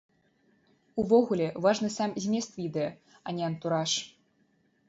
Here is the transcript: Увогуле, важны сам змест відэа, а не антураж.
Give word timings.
Увогуле, 1.03 1.47
важны 1.65 1.89
сам 1.97 2.17
змест 2.25 2.51
відэа, 2.63 2.89
а 3.25 3.37
не 3.41 3.47
антураж. 3.53 3.91